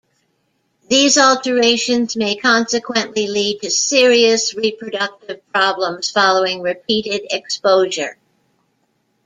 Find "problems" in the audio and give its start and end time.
5.53-6.09